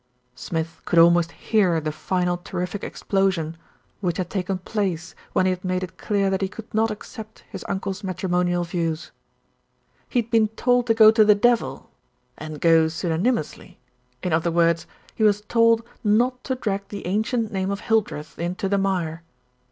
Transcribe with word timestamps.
Smith 0.33 0.81
could 0.83 0.97
almost 0.97 1.31
hear 1.31 1.79
the 1.79 1.91
final 1.91 2.35
terrific 2.35 2.83
explosion 2.83 3.49
18 3.49 3.53
THE 3.53 3.55
RETURN 3.55 3.61
OF 3.61 3.67
ALFRED 3.67 4.07
which 4.07 4.17
had 4.17 4.29
taken 4.31 4.57
place 4.57 5.15
when 5.33 5.45
he 5.45 5.51
had 5.51 5.63
made 5.63 5.83
it 5.83 5.97
clear 5.99 6.31
that 6.31 6.41
he 6.41 6.47
could 6.47 6.73
not 6.73 6.89
accept 6.89 7.43
his 7.51 7.63
uncle's 7.69 8.03
matrimonial 8.03 8.63
views. 8.63 9.11
He 10.09 10.23
had 10.23 10.31
been 10.31 10.47
told 10.47 10.87
to 10.87 10.95
go 10.95 11.11
to 11.11 11.23
the 11.23 11.35
devil, 11.35 11.91
and 12.35 12.59
go 12.59 12.85
pseudony 12.87 13.29
mously, 13.31 13.75
in 14.23 14.33
other 14.33 14.49
words 14.49 14.87
he 15.13 15.23
was 15.23 15.41
told 15.41 15.83
not 16.03 16.43
to 16.45 16.55
drag 16.55 16.87
the 16.87 17.05
ancient 17.05 17.51
name 17.51 17.69
of 17.69 17.81
Hildreth 17.81 18.39
into 18.39 18.67
the 18.67 18.79
mire. 18.79 19.21